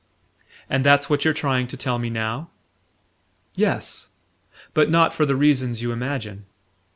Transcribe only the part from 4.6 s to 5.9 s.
but not for the reasons